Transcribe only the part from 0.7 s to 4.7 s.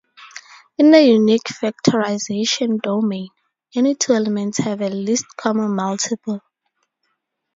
In a unique factorization domain, any two elements